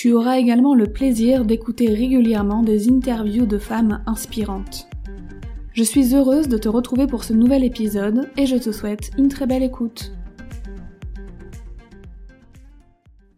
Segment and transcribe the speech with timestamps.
[0.00, 4.88] Tu auras également le plaisir d'écouter régulièrement des interviews de femmes inspirantes.
[5.74, 9.28] Je suis heureuse de te retrouver pour ce nouvel épisode et je te souhaite une
[9.28, 10.12] très belle écoute.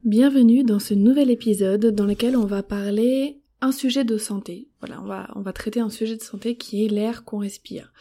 [0.05, 4.69] Bienvenue dans ce nouvel épisode dans lequel on va parler un sujet de santé.
[4.79, 7.93] Voilà, on va, on va traiter un sujet de santé qui est l'air qu'on respire.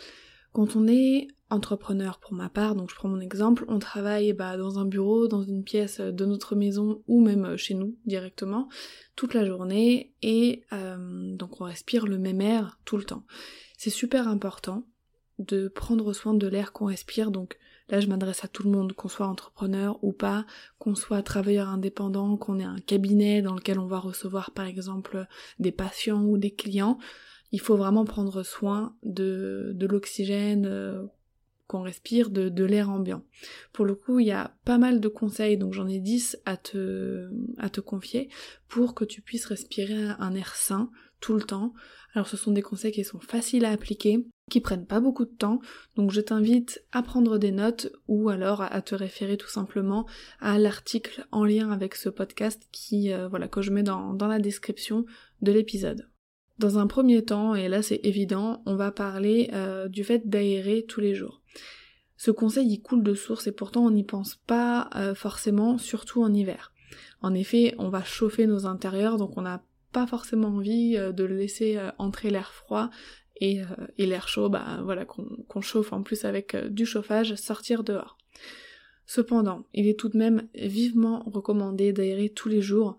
[0.54, 4.58] Quand on est entrepreneur pour ma part, donc je prends mon exemple, on travaille bah,
[4.58, 8.70] dans un bureau, dans une pièce de notre maison ou même chez nous directement
[9.16, 13.24] toute la journée et euh, donc on respire le même air tout le temps.
[13.78, 14.86] C'est super important
[15.40, 17.58] de prendre soin de l'air qu'on respire, donc
[17.90, 20.46] là je m'adresse à tout le monde, qu'on soit entrepreneur ou pas,
[20.80, 25.28] qu'on soit travailleur indépendant, qu'on ait un cabinet dans lequel on va recevoir par exemple
[25.60, 26.98] des patients ou des clients,
[27.52, 31.04] il faut vraiment prendre soin de, de l'oxygène euh,
[31.72, 33.24] qu'on respire, de, l'air ambiant.
[33.72, 36.58] Pour le coup, il y a pas mal de conseils, donc j'en ai 10 à
[36.58, 38.28] te, à te confier,
[38.68, 41.74] pour que tu puisses respirer un air sain tout le temps.
[42.14, 45.32] Alors ce sont des conseils qui sont faciles à appliquer, qui prennent pas beaucoup de
[45.32, 45.62] temps,
[45.96, 50.06] donc je t'invite à prendre des notes ou alors à te référer tout simplement
[50.42, 54.28] à l'article en lien avec ce podcast qui, euh, voilà, que je mets dans, dans
[54.28, 55.06] la description
[55.42, 56.10] de l'épisode.
[56.62, 60.86] Dans un premier temps, et là c'est évident, on va parler euh, du fait d'aérer
[60.88, 61.42] tous les jours.
[62.18, 66.22] Ce conseil il coule de source et pourtant on n'y pense pas euh, forcément, surtout
[66.22, 66.72] en hiver.
[67.24, 71.24] En effet, on va chauffer nos intérieurs, donc on n'a pas forcément envie euh, de
[71.24, 72.92] laisser entrer l'air froid
[73.38, 73.62] et,
[73.98, 78.20] l'air chaud, bah voilà, qu'on chauffe en plus avec du chauffage, sortir dehors.
[79.08, 82.98] Cependant, il est tout de même vivement recommandé d'aérer tous les jours,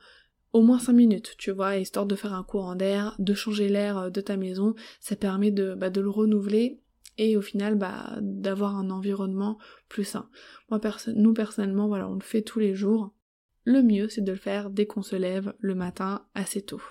[0.53, 3.99] au moins 5 minutes, tu vois, histoire de faire un courant d'air, de changer l'air
[3.99, 6.81] euh, de ta maison, ça permet de, bah, le renouveler
[7.19, 9.59] et au final bah, d'avoir un environnement
[9.89, 10.29] plus sain.
[10.71, 10.81] Moi,
[11.15, 13.15] nous personnellement, voilà, on le fait tous les jours.
[13.65, 16.83] Le mieux, c'est de le faire dès qu'on se lève le matin assez tôt.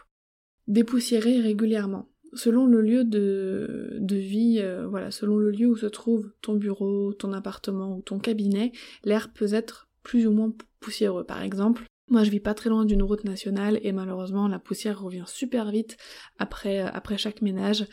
[0.67, 2.07] Dépoussiérer régulièrement.
[2.33, 6.55] Selon le lieu de, de vie, euh, voilà, selon le lieu où se trouve ton
[6.55, 8.71] bureau, ton appartement ou ton cabinet,
[9.03, 11.25] l'air peut être plus ou moins poussiéreux.
[11.25, 15.01] Par exemple, moi, je vis pas très loin d'une route nationale et malheureusement, la poussière
[15.01, 15.95] revient super vite
[16.39, 17.87] après, euh, après chaque ménage.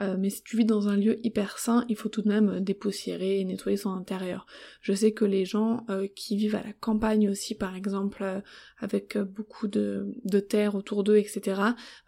[0.00, 2.60] Euh, mais si tu vis dans un lieu hyper sain, il faut tout de même
[2.60, 4.44] dépoussiérer et nettoyer son intérieur.
[4.82, 8.42] Je sais que les gens euh, qui vivent à la campagne aussi, par exemple,
[8.78, 11.60] avec beaucoup de, de terre autour d'eux, etc.,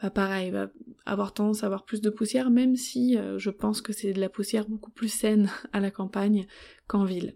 [0.02, 0.68] bah pareil, va
[1.06, 4.28] avoir tendance à avoir plus de poussière, même si je pense que c'est de la
[4.28, 6.46] poussière beaucoup plus saine à la campagne
[6.86, 7.34] qu'en ville.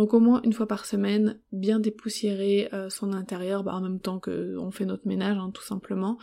[0.00, 4.00] Donc au moins une fois par semaine, bien dépoussiérer euh, son intérieur, bah, en même
[4.00, 6.16] temps qu'on fait notre ménage, hein, tout simplement.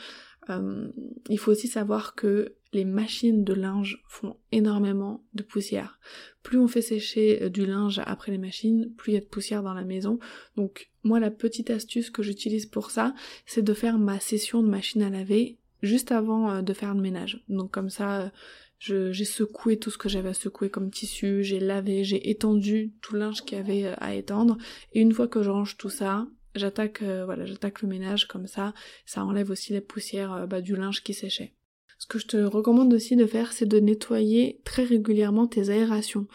[0.50, 0.88] Euh,
[1.30, 6.00] il faut aussi savoir que les machines de linge font énormément de poussière.
[6.42, 9.26] Plus on fait sécher euh, du linge après les machines, plus il y a de
[9.26, 10.18] poussière dans la maison.
[10.56, 13.14] Donc moi la petite astuce que j'utilise pour ça,
[13.46, 17.44] c'est de faire ma session de machine à laver juste avant de faire le ménage.
[17.48, 18.32] Donc comme ça,
[18.80, 23.16] j'ai secoué tout ce que j'avais à secouer comme tissu, j'ai lavé, j'ai étendu tout
[23.16, 24.58] linge qu'il y avait euh, à étendre.
[24.94, 28.48] Et une fois que je range tout ça, j'attaque euh, voilà, j'attaque le ménage comme
[28.48, 28.74] ça,
[29.06, 31.54] ça enlève aussi la poussière euh, bah, du linge qui séchait.
[32.00, 36.28] Ce que je te recommande aussi de faire, c'est de nettoyer très régulièrement tes aérations.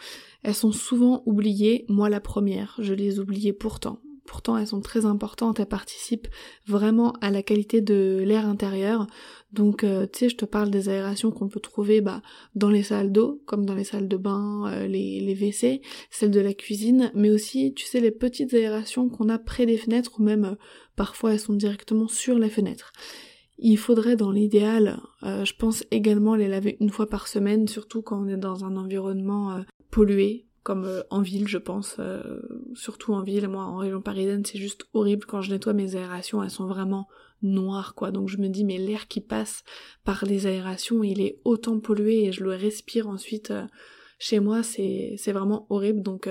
[0.43, 4.01] Elles sont souvent oubliées, moi la première, je les oubliais pourtant.
[4.25, 6.27] Pourtant, elles sont très importantes, elles participent
[6.65, 9.07] vraiment à la qualité de l'air intérieur.
[9.53, 12.23] Donc, euh, tu sais, je te parle des aérations qu'on peut trouver bah,
[12.55, 16.31] dans les salles d'eau, comme dans les salles de bain, euh, les, les WC, celles
[16.31, 20.19] de la cuisine, mais aussi, tu sais, les petites aérations qu'on a près des fenêtres,
[20.19, 20.55] ou même euh,
[20.95, 22.91] parfois elles sont directement sur les fenêtres.
[23.59, 28.19] Il faudrait dans l'idéal, je pense également les laver une fois par semaine, surtout quand
[28.19, 32.41] on est dans un environnement pollué, comme euh, en ville je pense, euh,
[32.73, 36.41] surtout en ville, moi en région parisienne c'est juste horrible quand je nettoie mes aérations,
[36.43, 37.07] elles sont vraiment
[37.41, 39.63] noires quoi, donc je me dis mais l'air qui passe
[40.05, 43.65] par les aérations il est autant pollué et je le respire ensuite euh,
[44.19, 44.63] chez moi.
[44.63, 46.01] C'est vraiment horrible.
[46.01, 46.29] Donc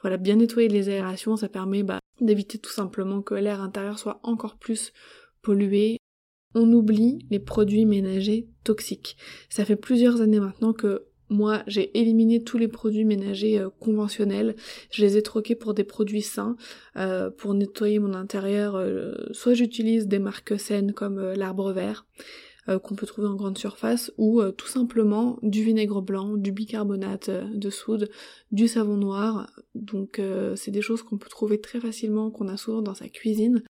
[0.00, 4.20] voilà bien nettoyer les aérations ça permet bah, d'éviter tout simplement que l'air intérieur soit
[4.22, 4.92] encore plus
[5.42, 5.98] pollué.
[6.54, 9.16] On oublie les produits ménagers toxiques.
[9.50, 14.54] Ça fait plusieurs années maintenant que moi, j'ai éliminé tous les produits ménagers euh, conventionnels.
[14.90, 16.56] Je les ai troqués pour des produits sains.
[16.96, 22.06] Euh, pour nettoyer mon intérieur, euh, soit j'utilise des marques saines comme l'arbre vert,
[22.82, 27.70] qu'on peut trouver en grande surface, ou tout simplement du vinaigre blanc, du bicarbonate de
[27.70, 28.08] soude,
[28.52, 29.50] du savon noir.
[29.74, 30.18] Donc
[30.54, 33.62] c'est des choses qu'on peut trouver très facilement, qu'on a souvent dans sa cuisine.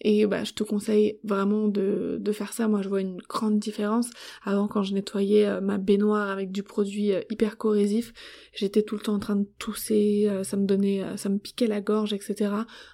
[0.00, 2.68] Et bah, je te conseille vraiment de, de, faire ça.
[2.68, 4.10] Moi, je vois une grande différence.
[4.44, 8.12] Avant, quand je nettoyais euh, ma baignoire avec du produit euh, hyper corrosif,
[8.54, 11.66] j'étais tout le temps en train de tousser, euh, ça me donnait, ça me piquait
[11.66, 12.52] la gorge, etc.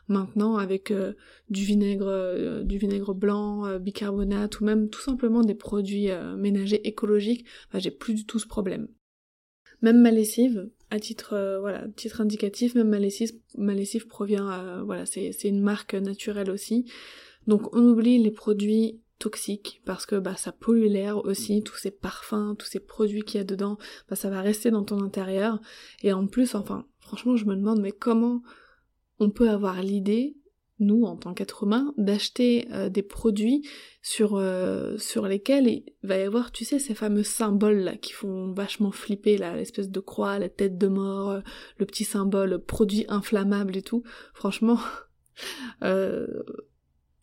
[0.08, 0.92] Maintenant, avec
[1.50, 7.78] du vinaigre, du vinaigre blanc, bicarbonate ou même tout simplement des produits ménagers écologiques, bah,
[7.78, 8.88] j'ai plus du tout ce problème.
[9.82, 14.50] Même ma lessive, à titre euh, voilà titre indicatif même ma lessive, ma lessive provient
[14.50, 16.90] euh, voilà c'est une marque naturelle aussi.
[17.46, 21.90] Donc on oublie les produits toxiques parce que bah ça pollue l'air aussi tous ces
[21.90, 23.78] parfums tous ces produits qu'il y a dedans
[24.08, 25.60] bah ça va rester dans ton intérieur.
[26.02, 28.42] Et en plus enfin franchement je me demande mais comment
[29.18, 30.36] on peut avoir l'idée
[30.84, 33.66] nous en tant qu'être humain d'acheter euh, des produits
[34.02, 38.12] sur euh, sur lesquels il va y avoir tu sais ces fameux symboles là qui
[38.12, 41.40] font vachement flipper l'espèce de croix la tête de mort euh,
[41.78, 44.02] le petit symbole produit inflammable et tout
[44.34, 44.78] franchement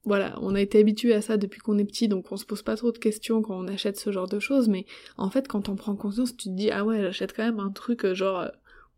[0.03, 2.63] voilà, on a été habitué à ça depuis qu'on est petit, donc on se pose
[2.63, 4.85] pas trop de questions quand on achète ce genre de choses, mais
[5.15, 7.69] en fait, quand on prend conscience, tu te dis, ah ouais, j'achète quand même un
[7.69, 8.47] truc genre,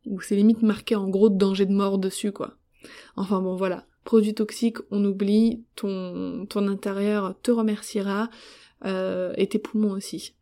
[0.05, 2.55] où c'est limite marqué en gros danger de mort dessus, quoi.
[3.15, 8.29] Enfin bon, voilà produits toxiques, on oublie, ton, ton intérieur te remerciera,
[8.85, 10.35] euh, et tes poumons aussi.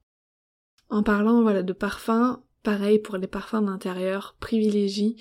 [0.89, 5.15] En parlant voilà de parfums, pareil pour les parfums d'intérieur, privilégie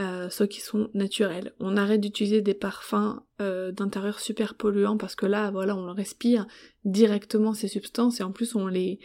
[0.00, 1.52] euh, ceux qui sont naturels.
[1.60, 6.46] On arrête d'utiliser des parfums euh, d'intérieur super polluants parce que là, voilà, on respire
[6.84, 9.00] directement ces substances et en plus on les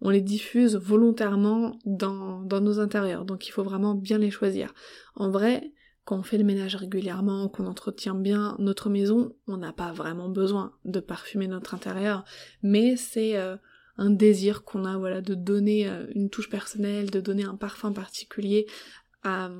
[0.00, 3.26] on les diffuse volontairement dans, dans nos intérieurs.
[3.26, 4.72] Donc il faut vraiment bien les choisir.
[5.14, 5.72] En vrai,
[6.04, 10.28] quand on fait le ménage régulièrement, qu'on entretient bien notre maison, on n'a pas vraiment
[10.28, 12.24] besoin de parfumer notre intérieur,
[12.62, 13.56] mais c'est euh,
[13.96, 17.92] un désir qu'on a voilà de donner euh, une touche personnelle, de donner un parfum
[17.92, 18.66] particulier
[19.22, 19.50] à,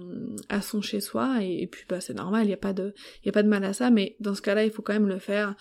[0.62, 1.44] son chez soi.
[1.44, 2.94] Et, puis bah c'est normal, il n'y a pas de
[3.25, 5.08] y a pas de mal à ça, mais dans ce cas-là, il faut quand même
[5.08, 5.54] le faire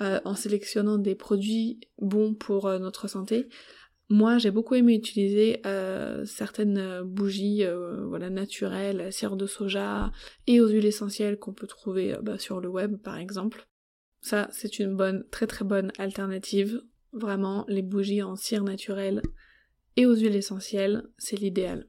[0.00, 3.48] euh, en sélectionnant des produits bons pour notre santé.
[4.12, 10.10] Moi, j'ai beaucoup aimé utiliser euh, certaines bougies euh, voilà, naturelles, cire de soja
[10.48, 13.68] et aux huiles essentielles qu'on peut trouver euh, bah, sur le web par exemple.
[14.20, 16.82] Ça, c'est une bonne, très très bonne alternative.
[17.12, 19.22] Vraiment, les bougies en cire naturelle
[19.94, 21.86] et aux huiles essentielles, c'est l'idéal.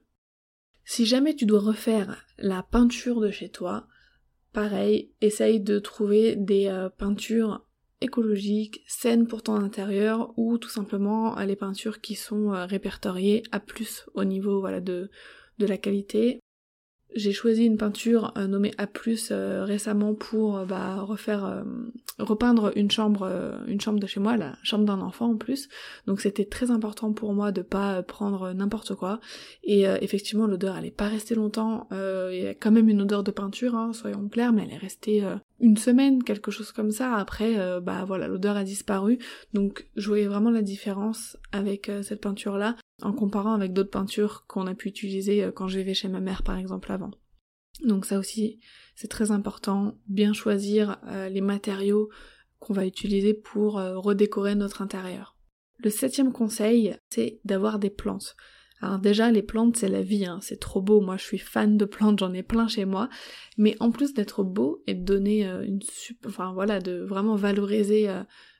[0.84, 3.88] Si jamais tu dois refaire la peinture de chez toi,
[4.52, 7.66] pareil, essaye de trouver des peintures
[8.02, 13.60] écologiques, saines pour ton intérieur ou tout simplement les peintures qui sont euh, répertoriées à
[13.60, 15.10] plus au niveau de,
[15.58, 16.40] la qualité
[17.14, 18.86] j'ai choisi une peinture euh, nommée A+,
[19.30, 21.64] euh, récemment pour euh, bah, refaire,
[22.18, 25.68] repeindre une chambre, une chambre de chez moi, la chambre d'un enfant en plus.
[26.06, 29.20] Donc c'était très important pour moi de pas prendre n'importe quoi.
[29.64, 31.88] Et effectivement l'odeur elle est pas restée longtemps.
[31.90, 34.78] Il y a quand même une odeur de peinture, hein, soyons clairs, mais elle est
[34.78, 35.24] restée
[35.62, 37.14] une semaine, quelque chose comme ça.
[37.14, 39.18] Après, bah voilà, l'odeur a disparu.
[39.54, 44.44] Donc je voyais vraiment la différence avec cette peinture là en comparant avec d'autres peintures
[44.46, 47.10] qu'on a pu utiliser euh, quand je vivais chez ma mère par exemple avant.
[47.84, 48.60] Donc ça aussi
[48.94, 52.10] c'est très important, bien choisir euh, les matériaux
[52.58, 55.36] qu'on va utiliser pour euh, redécorer notre intérieur.
[55.78, 58.36] Le septième conseil, c'est d'avoir des plantes.
[58.82, 60.40] Alors déjà, les plantes, c'est la vie, hein.
[60.42, 61.00] c'est trop beau.
[61.00, 63.08] Moi, je suis fan de plantes, j'en ai plein chez moi.
[63.56, 65.80] Mais en plus d'être beau et de donner une,
[66.26, 68.10] enfin voilà, de vraiment valoriser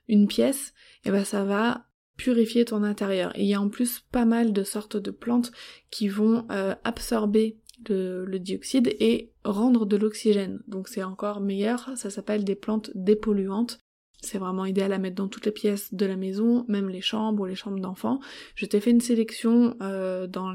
[0.08, 0.72] une pièce,
[1.04, 1.86] et eh ben ça va
[2.16, 3.36] purifier ton intérieur.
[3.36, 5.50] Et il y a en plus pas mal de sortes de plantes
[5.90, 10.60] qui vont euh, absorber le, dioxyde et rendre de l'oxygène.
[10.68, 13.80] Donc c'est encore meilleur, ça s'appelle des plantes dépolluantes.
[14.22, 17.42] C'est vraiment idéal à mettre dans toutes les pièces de la maison, même les chambres
[17.42, 18.20] ou les chambres d'enfants.
[18.54, 20.54] Je t'ai fait une sélection euh, dans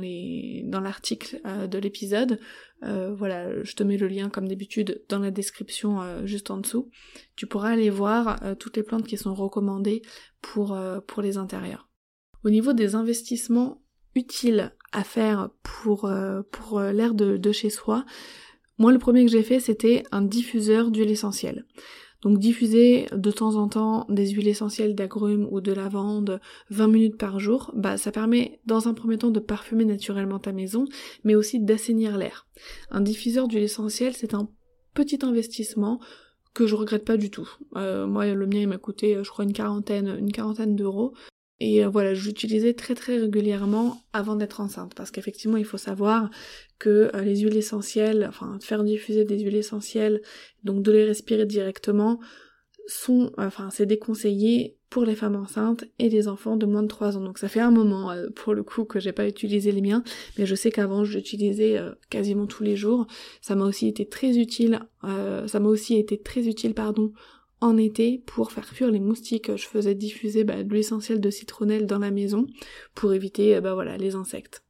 [0.80, 2.40] l'article euh, de l'épisode.
[2.84, 6.90] Euh, voilà, je te mets le lien comme d'habitude dans la description juste en dessous.
[7.36, 10.02] Tu pourras aller voir toutes les plantes qui sont recommandées
[10.42, 10.78] pour
[11.22, 11.90] les intérieurs.
[12.46, 13.84] Au niveau des investissements
[14.16, 16.10] utiles à faire pour
[16.52, 18.06] pour l'air de, de chez soi,
[18.78, 21.66] moi le premier que j'ai fait c'était un diffuseur d'huile essentielle.
[22.22, 27.18] Donc diffuser de temps en temps des huiles essentielles d'agrumes ou de lavande 20 minutes
[27.18, 30.86] par jour, bah ça permet dans un premier temps de parfumer naturellement ta maison,
[31.24, 32.48] mais aussi d'assainir l'air.
[32.90, 34.50] Un diffuseur d'huile essentielle, c'est un
[34.94, 36.00] petit investissement
[36.54, 37.48] que je regrette pas du tout.
[37.76, 41.14] Euh, moi, le mien, il m'a coûté, je crois, une quarantaine, une quarantaine d'euros.
[41.60, 46.30] Et euh, voilà, j'utilisais très très régulièrement avant d'être enceinte, parce qu'effectivement, il faut savoir
[46.78, 50.22] que euh, les huiles essentielles, enfin faire diffuser des huiles essentielles,
[50.64, 52.20] donc de les respirer directement,
[52.86, 57.18] sont, enfin c'est déconseillé pour les femmes enceintes et les enfants de moins de 3
[57.18, 57.22] ans.
[57.22, 60.04] Donc ça fait un moment euh, pour le coup que j'ai pas utilisé les miens,
[60.38, 63.08] mais je sais qu'avant je l'utilisais quasiment tous les jours.
[63.42, 67.12] Ça m'a aussi été très utile, ça m'a aussi été très utile pardon
[67.62, 69.56] en été pour faire fuir les moustiques.
[69.56, 72.46] Je faisais diffuser bah, de l'essentiel de citronnelle dans la maison
[72.96, 74.64] pour éviter bah, les insectes.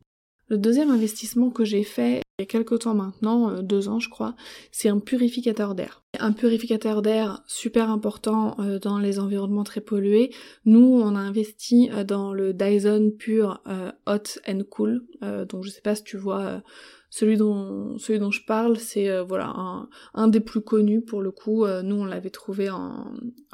[0.49, 3.99] Le deuxième investissement que j'ai fait il y a quelques temps maintenant, euh, deux ans
[3.99, 4.35] je crois,
[4.71, 6.03] c'est un purificateur d'air.
[6.19, 10.31] Un purificateur d'air super important euh, dans les environnements très pollués.
[10.65, 13.61] Nous, on a investi dans le Dyson Pure
[14.05, 15.05] Hot and Cool.
[15.49, 16.61] donc je sais pas si tu vois
[17.09, 19.53] celui dont, celui dont je parle, c'est euh, voilà
[20.13, 21.65] un, des plus connus pour le coup.
[21.65, 23.13] Euh, nous, on l'avait trouvé en,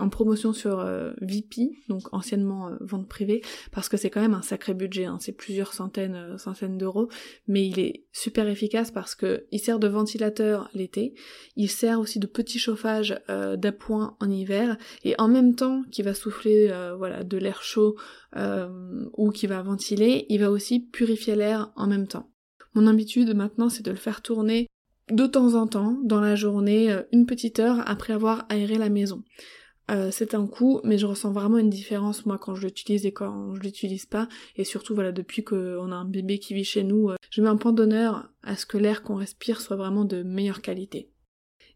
[0.09, 3.41] promotion sur euh, VP, donc anciennement vente privée,
[3.71, 5.05] parce que c'est quand même un sacré budget.
[5.05, 7.09] Hein, c'est plusieurs centaines, centaines d'euros,
[7.47, 11.13] mais il est super efficace parce que il sert de ventilateur l'été,
[11.55, 16.13] il sert aussi de petit chauffage d'appoint en hiver, et en même temps qu'il va
[16.13, 17.95] souffler voilà de l'air chaud
[18.35, 22.29] ou qu'il va ventiler, il va aussi purifier l'air en même temps.
[22.75, 24.67] Mon habitude maintenant, c'est de le faire tourner
[25.11, 28.89] de temps en temps dans la journée, euh, une petite heure après avoir aéré la
[28.89, 29.23] maison.
[29.91, 33.11] Euh, c'est un coup, mais je ressens vraiment une différence moi quand je l'utilise et
[33.11, 34.29] quand je l'utilise pas.
[34.55, 37.49] Et surtout voilà, depuis qu'on a un bébé qui vit chez nous, euh, je mets
[37.49, 41.09] un point d'honneur à ce que l'air qu'on respire soit vraiment de meilleure qualité.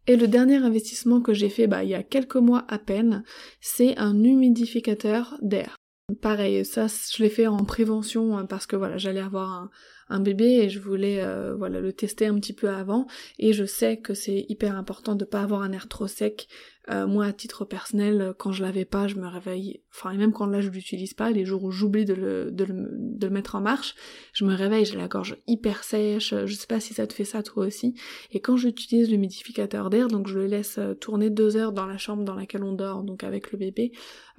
[0.08, 3.24] Et le dernier investissement que j'ai fait bah, il y a quelques mois à peine,
[3.60, 5.76] c'est un humidificateur d'air.
[6.22, 9.70] Pareil, ça je l'ai fait en prévention hein, parce que voilà, j'allais avoir
[10.08, 13.66] un, bébé et je voulais euh, voilà le tester un petit peu avant et je
[13.66, 16.48] sais que c'est hyper important de pas avoir un air trop sec
[16.90, 20.32] euh, moi, à titre personnel, quand je l'avais pas, je me réveille, enfin, et même
[20.32, 23.34] quand là je l'utilise pas, les jours où j'oublie de le, de, le, de le
[23.34, 23.96] mettre en marche,
[24.34, 27.26] je me réveille, j'ai la gorge hyper sèche, je sais pas si ça te fait
[27.26, 27.96] ça toi aussi,
[28.32, 31.98] et quand j'utilise l'humidificateur d'air, donc je le laisse euh, tourner deux heures dans la
[31.98, 33.92] chambre dans laquelle on dort, donc avec le bébé,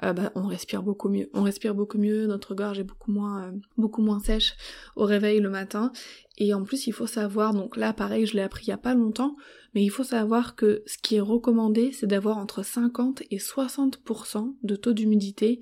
[0.05, 3.53] euh, bah, on respire beaucoup mieux, on respire beaucoup mieux, notre gorge est beaucoup moins,
[3.77, 4.55] beaucoup moins sèche
[4.97, 5.93] au réveil le matin,
[6.41, 8.79] et en plus, il faut savoir, donc là, pareil, je l'ai appris il y a
[8.79, 9.35] pas longtemps,
[9.75, 14.55] mais il faut savoir que ce qui est recommandé, c'est d'avoir entre 50 et 60%
[14.63, 15.59] de taux d'humidité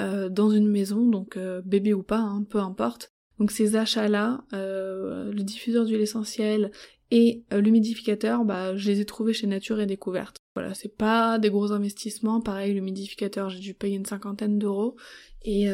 [0.00, 3.12] euh, dans une maison, donc euh, bébé ou pas, hein, peu importe.
[3.38, 6.70] Donc ces achats-là, euh, le diffuseur d'huile essentielle
[7.10, 10.38] et l'humidificateur, bah, je les ai trouvés chez Nature et Découverte.
[10.54, 12.40] Voilà, c'est pas des gros investissements.
[12.40, 14.96] Pareil, l'humidificateur, j'ai dû payer une cinquantaine d'euros.
[15.42, 15.66] Et,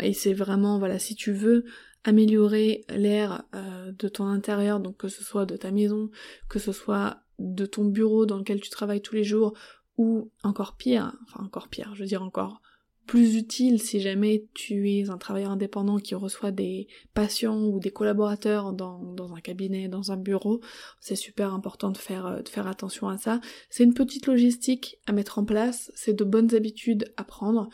[0.00, 1.66] et c'est vraiment, voilà, si tu veux
[2.04, 6.10] améliorer l'air euh, de ton intérieur, donc que ce soit de ta maison,
[6.48, 9.54] que ce soit de ton bureau dans lequel tu travailles tous les jours,
[9.98, 12.62] ou encore pire, enfin encore pire, je veux dire encore
[13.06, 17.90] plus utile si jamais tu es un travailleur indépendant qui reçoit des patients ou des
[17.90, 20.60] collaborateurs dans, dans un cabinet, dans un bureau,
[21.00, 23.40] c'est super important de faire, euh, de faire attention à ça.
[23.70, 27.68] C'est une petite logistique à mettre en place, c'est de bonnes habitudes à prendre.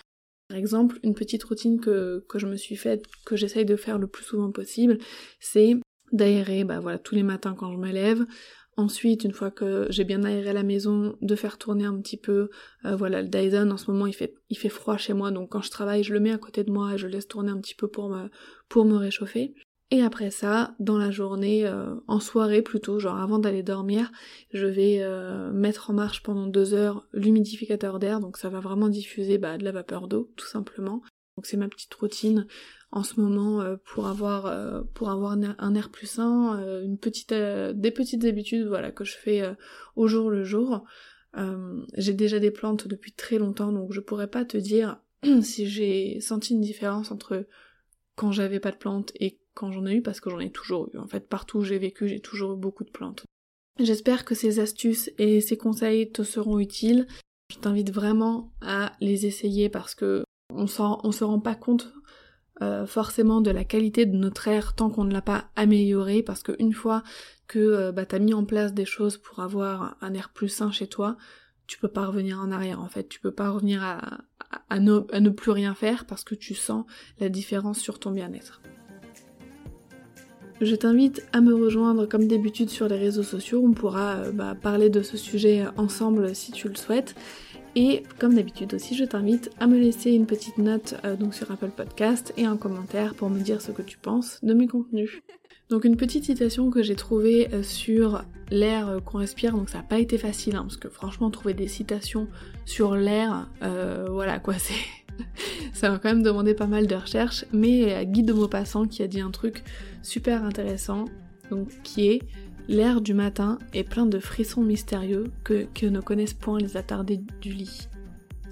[0.49, 3.99] Par exemple, une petite routine que, que je me suis faite, que j'essaye de faire
[3.99, 4.99] le plus souvent possible,
[5.41, 5.77] c'est
[6.13, 8.25] d'aérer bah voilà, tous les matins quand je me lève.
[8.79, 12.49] Ensuite, une fois que j'ai bien aéré la maison, de faire tourner un petit peu,
[12.85, 15.51] euh, voilà, le Dyson en ce moment il fait, il fait froid chez moi, donc
[15.51, 17.61] quand je travaille, je le mets à côté de moi et je laisse tourner un
[17.61, 18.31] petit peu pour me,
[18.69, 19.53] pour me réchauffer.
[19.91, 24.13] Et après ça, dans la journée, euh, en soirée plutôt, genre avant d'aller dormir,
[24.53, 28.89] je vais euh, mettre en marche pendant deux heures l'humidificateur d'air, donc ça va vraiment
[28.89, 31.03] diffuser bah, de la vapeur d'eau, tout simplement.
[31.37, 32.47] Donc c'est ma petite routine
[32.91, 37.91] en ce moment euh, pour avoir pour avoir un air plus sain, une petite des
[37.91, 39.43] petites habitudes voilà que je fais
[39.97, 40.85] au jour le jour.
[41.95, 45.01] J'ai déjà des plantes depuis très longtemps, donc je pourrais pas te dire
[45.43, 47.47] si j'ai senti une différence entre
[48.17, 50.89] quand j'avais pas de plantes et quand j'en ai eu, parce que j'en ai toujours
[50.95, 50.99] eu.
[50.99, 53.25] En fait, partout où j'ai vécu, j'ai toujours eu beaucoup de plantes.
[53.81, 57.09] J'espère que ces astuces et ces conseils te seront utiles.
[57.53, 60.23] Je t'invite vraiment à les essayer parce que
[60.55, 61.93] on, se rend pas compte
[62.63, 66.43] euh, forcément de la qualité de notre air tant qu'on ne l'a pas amélioré parce
[66.45, 67.03] qu'une fois
[67.49, 70.87] que euh, bah, mis en place des choses pour avoir un air plus sain chez
[70.87, 71.17] toi,
[71.67, 75.51] tu peux pas revenir en arrière en fait, tu peux pas revenir à ne plus
[75.51, 76.85] rien faire parce que tu sens
[77.19, 78.61] la différence sur ton bien-être.
[80.61, 84.57] Je t'invite à me rejoindre comme d'habitude sur les réseaux sociaux, on pourra euh, bah,
[84.61, 87.15] parler de ce sujet ensemble si tu le souhaites.
[87.77, 91.49] Et comme d'habitude aussi, je t'invite à me laisser une petite note euh, donc sur
[91.53, 95.23] Apple Podcast et un commentaire pour me dire ce que tu penses de mes contenus.
[95.71, 99.85] Donc une petite citation que j'ai trouvée euh, sur l'air qu'on respire, donc ça n'a
[99.85, 102.27] pas été facile, hein, parce que franchement trouver des citations
[102.65, 103.49] sur l'air,
[104.11, 104.75] voilà quoi, c'est...
[105.73, 109.07] ça m'a quand même demandé pas mal de recherches, mais Guy de Maupassant qui a
[109.07, 109.65] dit un truc
[110.03, 111.07] super intéressant,
[111.51, 112.21] donc qui est
[112.69, 117.19] L'air du matin est plein de frissons mystérieux que, que ne connaissent point les attardés
[117.41, 117.89] du lit.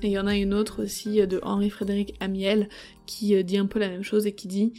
[0.03, 2.71] Et il y en a une autre aussi de Henri-Frédéric Amiel
[3.05, 4.73] qui euh, dit un peu la même chose et qui dit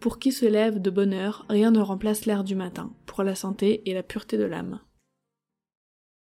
[0.00, 3.34] Pour qui se lève de bonne heure, rien ne remplace l'air du matin, pour la
[3.34, 4.80] santé et la pureté de l'âme.